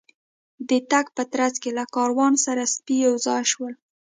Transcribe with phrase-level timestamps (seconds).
[0.69, 3.73] د تګ په ترڅ کې له کاروان سره سپي یو ځای شول.